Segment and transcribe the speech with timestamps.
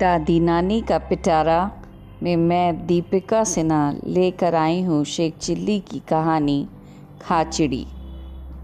[0.00, 1.70] दादी नानी का पिटारा
[2.22, 6.68] में मैं दीपिका सिन्हा लेकर आई हूँ शेख चिल्ली की कहानी,
[7.22, 7.86] खाचड़ी।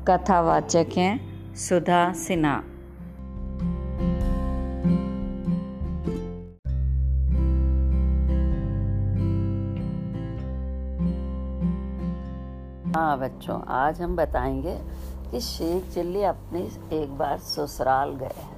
[0.08, 2.52] कथावाचक हैं सुधा सिन्हा।
[12.96, 14.79] हाँ बच्चों, आज हम बताएँगे
[15.30, 16.61] कि शेख चिल्ली अपने
[17.03, 18.55] एक बार ससुराल गए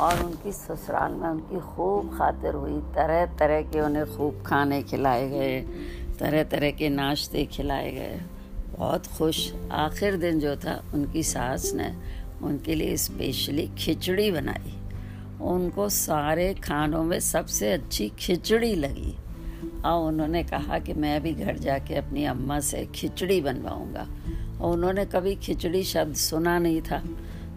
[0.00, 5.28] और उनकी ससुराल में उनकी खूब खातिर हुई। तरह तरह के उन्हें खूब खाने खिलाए
[5.28, 5.60] गए
[6.18, 8.20] तरह तरह के नाश्ते खिलाए गए।
[8.78, 11.96] बहुत खुश। आखिर दिन जो था, उनकी सास ने
[12.42, 14.78] उनके लिए स्पेशली खिचड़ी बनाई।
[15.40, 19.16] उनको सारे खानों में सबसे अच्छी खिचड़ी लगी।
[19.84, 24.06] और उन्होंने कहा कि मैं भी घर जाके अपनी अम्मा से खिचड़ी बनवाऊँगा।
[24.60, 27.02] और उन्होंने कभी खिचड़ी शब्द सुना नहीं था।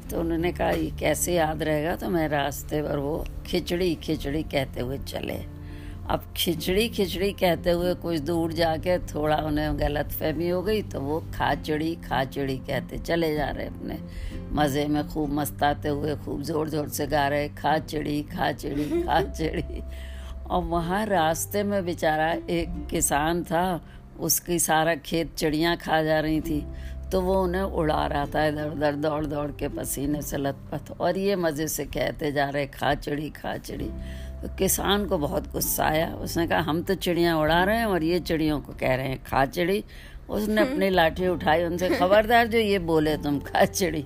[0.09, 1.95] तो उन्होंने कहा, ये कैसे याद रहेगा?
[1.95, 5.39] तो मैं रास्ते पर वो खिचड़ी खिचड़ी कहते हुए चले।
[6.05, 10.99] अब खिचड़ी खिचड़ी कहते हुए कुछ दूर जाके थोड़ा उन्हें गलत फहमी हो गई तो
[11.01, 13.97] वो खाचड़ी खाचड़ी कहते चले जा रहे अपने।
[14.53, 19.81] मज़े में खूब मस्ताते हुए, खूब ज़ोर ज़ोर से गा रहे, खाचड़ी खाचड़ी खाचड़ी।
[20.45, 23.81] और वहाँ रास्ते में बेचारा एक किसान था,
[24.19, 26.59] उसकी सारा खेत चिड़ियाँ खा जा रही थी।
[27.11, 31.17] तो वो उन्हें उड़ा रहा था इधर उधर दौड़ दौड़ के पसीने से लथपथ। और
[31.17, 33.89] ये मज़े से कहते जा रहे खाचड़ी खाचड़ी
[34.41, 38.03] तो किसान को बहुत गुस्सा आया। उसने कहा हम तो चिड़ियाँ उड़ा रहे हैं और
[38.03, 39.83] ये चिड़ियों को कह रहे हैं खाचड़ी
[40.29, 44.03] उसने अपनी लाठी उठाई उनसे खबरदार जो ये बोले तुम खाचड़ी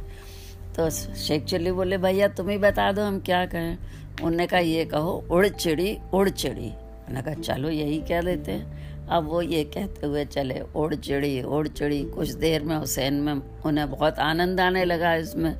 [0.75, 3.77] तो शेख चिल्ली बोले भैया तुम ही बता दो हम क्या कहें?
[4.23, 8.78] उनने कहा ये कहो उड़ चिड़ी उड़ चिड़ी। उन्होंने कहा चलो यही कह देते हैं।
[9.09, 13.41] अब वो ये कहते हुए चले उड़ चिड़ी उड़ चिड़ी, कुछ देर में हुसैन में
[13.65, 15.53] उन्हें बहुत आनंद आने लगा इसमें।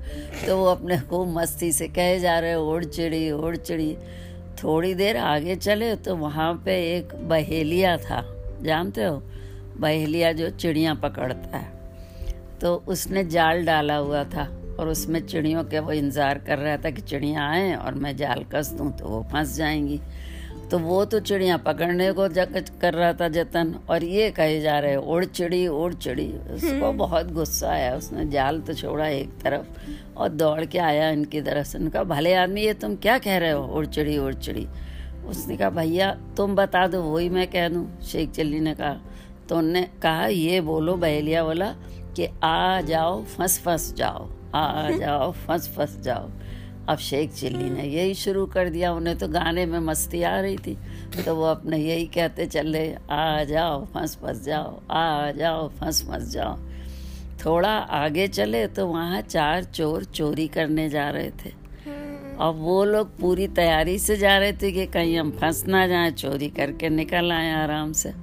[0.46, 3.96] तो वो अपने खूब मस्ती से कहे जा रहे उड़ चिड़ी उड़ चिड़ी।
[4.64, 8.24] थोड़ी देर आगे चले तो वहाँ पे एक बहेलिया था,
[8.62, 9.22] जानते हो?
[9.78, 11.78] बहेलिया जो चिड़िया पकड़ता है।
[12.62, 14.48] तो उसने जाल डाला हुआ था
[14.80, 18.44] और उसमें चिड़ियों के वो इंतज़ार कर रहा था कि चिड़ियाँ आएँ और मैं जाल
[18.54, 20.00] कस दूँ तो वो फंस जाएँगी।
[20.72, 22.28] तो वो तो चिड़ियाँ पकड़ने को
[22.82, 27.32] कर रहा था जतन और ये कहे जा रहे उड़ चिड़ी उड़ चिड़ी। उसको बहुत
[27.34, 31.78] गुस्सा आया उसने जाल तो छोड़ा एक तरफ़ और दौड़ के आया इनकी तरफ़ से।
[31.78, 33.64] उनका भले आदमी ये तुम क्या कह रहे हो?
[33.66, 34.68] उड़ चिड़ी उड़ चिड़ी।
[35.30, 38.98] उसने कहा भैया तुम बता दो वही मैं कह दूँ। शेख चिल्ली ने कहा
[39.50, 41.72] तो उनने कहा ये बोलो बहेलिया बोला
[42.16, 46.30] कि आ जाओ फंस फंस जाओ आ जाओ फंस फंस जाओ।
[46.90, 50.58] अब शेख चिल्ली ने यही शुरू कर दिया, उन्हें तो गाने में मस्ती आ रही
[50.58, 50.78] थी।
[51.26, 56.32] तो वो अपने यही कहते चले, आ जाओ, फंस फंस जाओ, आ जाओ, फंस फंस
[56.32, 56.58] जाओ।
[57.46, 61.58] थोड़ा आगे चले तो वहाँ चार चोर चोरी करने जा रहे थे।
[62.40, 66.12] अब वो लोग पूरी तैयारी से जा रहे थे कि कहीं हम फंस ना जाए,
[66.12, 68.14] चोरी करके निकल आए आराम से।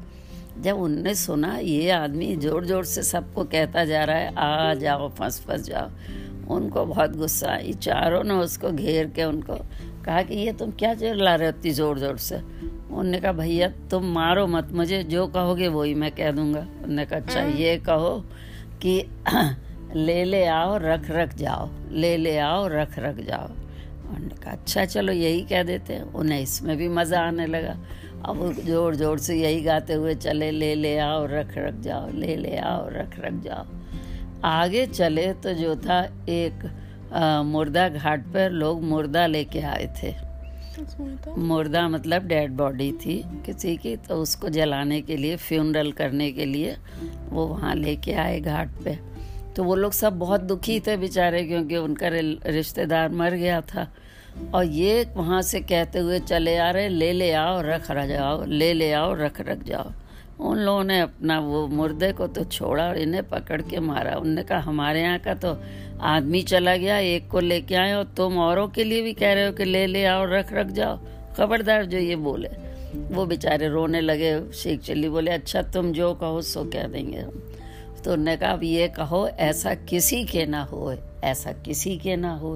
[0.59, 5.09] जब उनने सुना, ये आदमी ज़ोर ज़ोर से सबको कहता जा रहा है, आ जाओ,
[5.09, 5.89] फंस फंस जाओ।
[6.49, 9.55] उनको बहुत गुस्सा आई। चारों ने उसको घेर के उनको
[10.05, 12.37] कहा कि ये तुम क्या चिल्ला रहे होती ज़ोर ज़ोर से?
[12.91, 17.19] उनने कहा भैया तुम मारो मत मुझे जो कहोगे वही मैं कह दूँगा। उनने कहा
[17.19, 18.19] अच्छा ये कहो
[18.83, 18.99] कि
[19.97, 24.85] ले ले आओ रख रख जाओ ले ले आओ रख रख जाओ। उन्होंने कहा अच्छा
[24.85, 27.77] चलो यही कह देते हैं। उन्हें इसमें भी मज़ा आने लगा।
[28.25, 32.11] अब वो ज़ोर ज़ोर से यही गाते हुए चले ले ले आओ रख रख जाओ
[32.13, 33.65] ले ले आओ रख रख जाओ।
[34.45, 36.71] आगे चले तो जो था एक
[37.47, 40.15] मुर्दा घाट पर लोग मुर्दा लेके आए थे।
[41.39, 46.45] मुर्दा मतलब डेड बॉडी थी किसी की तो उसको जलाने के लिए, फ्यूनरल करने के
[46.45, 46.77] लिए
[47.29, 48.99] वो वहाँ लेके आए घाट पे।
[49.57, 52.09] तो वो लोग सब बहुत दुखी थे बेचारे, क्योंकि उनका
[52.47, 53.87] रिश्तेदार मर गया था।
[54.55, 58.45] और ये वहाँ से कहते हुए चले आ रहे, ले ले आओ, रख रख, जाओ,
[58.45, 59.93] ले ले आओ, रख रख, जाओ।
[60.41, 64.43] उन लोगों ने अपना वो मुर्दे को तो छोड़ा और इन्हें पकड़ के मारा। उनने
[64.43, 65.57] कहा, हमारे यहाँ का तो
[66.01, 69.47] आदमी चला गया, एक को लेके आए और तुम औरों के लिए भी कह रहे
[69.47, 70.99] हो कि ले ले आओ, रख रख जाओ।
[71.37, 72.49] खबरदार जो ये बोले,
[73.13, 77.43] वो बेचारे रोने लगे। शेख चली बोले अच्छा तुम जो कहो, सो कह देंगे हम।
[78.05, 80.95] तो उन्होंने कहा, अब ये कहो, ऐसा किसी के ना हो
[81.25, 82.53] ऐसा किसी के ना हो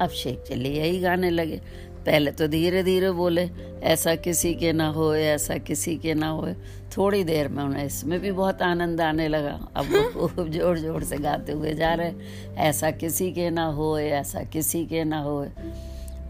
[0.00, 1.60] अब शेख चली, यही गाने लगे।
[2.06, 3.48] पहले तो धीरे धीरे बोले
[3.82, 6.48] ऐसा किसी के ना हो ऐसा किसी के ना हो।
[6.96, 11.04] थोड़ी देर में उन्हें इसमें भी बहुत आनंद आने लगा। अब वो खूब ज़ोर ज़ोर
[11.04, 12.12] से गाते हुए जा रहे
[12.68, 15.46] ऐसा किसी के ना हो ऐसा किसी के ना हो।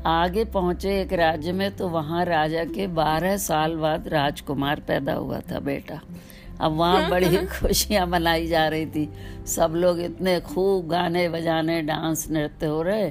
[0.07, 5.41] आगे पहुँचे एक राज्य में तो वहाँ राजा के बारह साल बाद राजकुमार पैदा हुआ
[5.51, 6.01] था बेटा।
[6.61, 9.09] अब वहाँ बड़ी खुशियाँ मनाई जा रही थी।
[9.47, 13.11] सब लोग इतने खूब गाने बजाने डांस नृत्य हो रहे।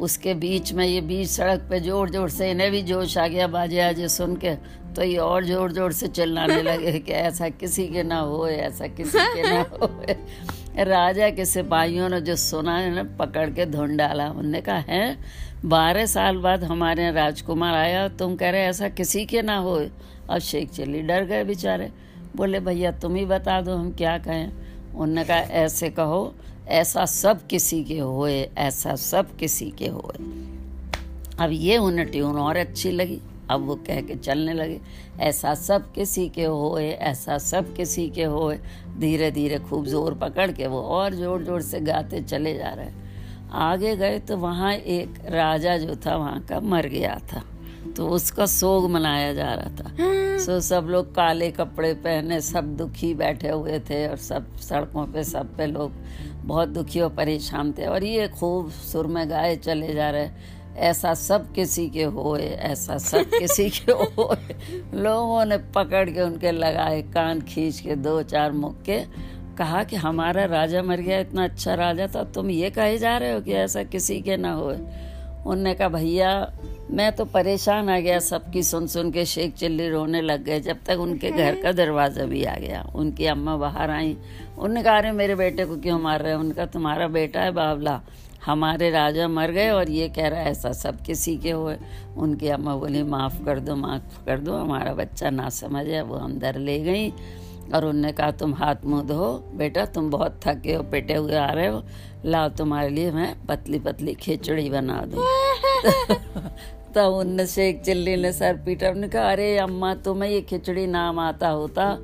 [0.00, 3.46] उसके बीच में ये बीच सड़क पे ज़ोर ज़ोर से इन्हें भी जोश आ गया
[3.48, 4.54] बाजे आजे सुन के
[4.94, 8.86] तो ये और ज़ोर ज़ोर से चिल्लाने लगे कि ऐसा किसी के ना हो ऐसा
[8.86, 9.86] किसी के ना हो
[10.84, 15.16] राजा के सिपाहियों ने जो सुना है ना पकड़ के धुन डाला। उनने कहा है
[15.64, 19.74] बारह साल बाद हमारे यहाँ राजकुमार आया तुम कह रहे ऐसा किसी के ना हो
[20.30, 21.90] अब शेख चिल्ली डर गए बेचारे।
[22.36, 24.52] बोले भैया तुम ही बता दो हम क्या कहें?
[24.94, 26.34] उनने कहा ऐसे कहो
[26.68, 30.18] ऐसा सब किसी के होए, ऐसा सब किसी के होए।
[31.38, 33.20] अब ये उन्हें ट्यून और अच्छी लगी।
[33.50, 34.80] अब वो कह के चलने लगे,
[35.20, 38.58] ऐसा सब किसी के होए, ऐसा सब किसी के होए।
[38.98, 42.90] धीरे धीरे खूब ज़ोर पकड़ के वो और ज़ोर ज़ोर से गाते चले जा रहे।
[43.52, 47.42] आगे गए तो वहाँ एक राजा जो था, वहाँ का मर गया था।
[47.92, 49.92] तो उसका सोग मनाया जा रहा था।
[50.38, 55.06] सो so, सब लोग काले कपड़े पहने सब दुखी बैठे हुए थे और सब सड़कों
[55.06, 55.92] पे सब पे लोग
[56.44, 60.28] बहुत दुखी और परेशान थे। और ये खूब सुर में गाए चले जा रहे
[60.76, 64.54] ऐसा सब किसी के होए ऐसा सब किसी के होए।
[64.94, 69.04] लोगों ने पकड़ के उनके लगाए कान खींच के दो चार मुक्के
[69.58, 73.32] कहा कि हमारा राजा मर गया इतना अच्छा राजा था तुम ये कहे जा रहे
[73.32, 74.78] हो कि ऐसा किसी के ना होए।
[75.46, 76.52] उनने कहा भैया
[76.90, 80.82] मैं तो परेशान आ गया सबकी सुन सुन के शेख चिल्ली रोने लग गए जब
[80.86, 84.16] तक उनके घर का दरवाज़ा भी आ गया उनकी अम्मा बाहर आई
[84.58, 86.38] उनने कहा अरे मेरे बेटे को क्यों मार रहे हैं?
[86.38, 88.00] उनका तुम्हारा बेटा है बावला
[88.46, 91.76] हमारे राजा मर गए और ये कह रहा है ऐसा सब किसी के हुए।
[92.16, 96.16] उनकी अम्मा बोली माफ़ कर दो माफ़ कर दो हमारा बच्चा ना समझ है वो
[96.16, 97.08] अंदर ले गई।
[97.74, 101.50] और उनने कहा तुम हाथ मुँह धो बेटा तुम बहुत थके हो पेटे हुए आ
[101.50, 101.82] रहे हो
[102.24, 105.24] लाओ तुम्हारे लिए मैं पतली पतली खिचड़ी बना दूँ।
[106.94, 111.18] तब उनने शेख चिल्ली ने सर पीटा। उन्होंने कहा, अरे अम्मा, तुम्हें ये खिचड़ी नाम
[111.18, 111.98] आता होता।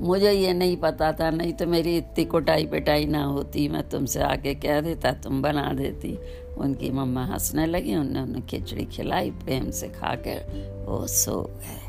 [0.00, 4.20] मुझे ये नहीं पता था, नहीं तो मेरी इतनी कोटाई पिटाई ना होती। मैं तुमसे
[4.20, 6.18] आके कह देता, तुम बना देती।
[6.58, 11.86] उनकी मम्मा हंसने लगी। उन्होंने उन्हें खिचड़ी खिलाई, प्रेम से खा कर वो सो गए।